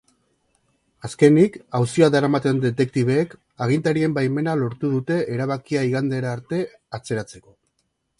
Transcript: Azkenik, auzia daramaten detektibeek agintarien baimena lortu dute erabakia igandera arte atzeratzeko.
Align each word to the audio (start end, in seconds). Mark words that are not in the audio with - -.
Azkenik, 1.07 1.57
auzia 1.79 2.07
daramaten 2.15 2.61
detektibeek 2.63 3.35
agintarien 3.65 4.15
baimena 4.15 4.55
lortu 4.63 4.91
dute 4.95 5.19
erabakia 5.35 5.85
igandera 5.91 6.33
arte 6.39 6.63
atzeratzeko. 7.01 7.55